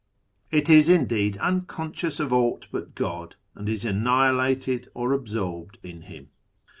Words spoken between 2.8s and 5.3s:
God, and is annihilated or